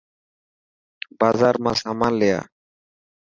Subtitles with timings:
[1.19, 2.41] بازار مان سامان لي آ.